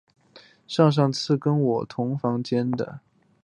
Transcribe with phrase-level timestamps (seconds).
[0.67, 3.01] 上上次跟我同房间的